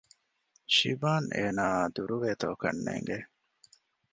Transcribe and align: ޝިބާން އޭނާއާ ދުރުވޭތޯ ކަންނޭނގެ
ޝިބާން 0.75 1.27
އޭނާއާ 1.35 1.83
ދުރުވޭތޯ 1.95 2.49
ކަންނޭނގެ 2.61 3.19